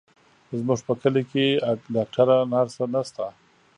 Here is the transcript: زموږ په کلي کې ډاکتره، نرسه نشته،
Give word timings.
زموږ 0.59 0.79
په 0.87 0.93
کلي 1.01 1.23
کې 1.31 1.45
ډاکتره، 1.95 2.37
نرسه 2.51 2.85
نشته، 2.93 3.25